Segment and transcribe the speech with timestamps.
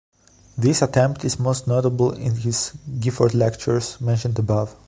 [0.57, 4.75] This attempt is most notable in his Gifford Lectures, mentioned above.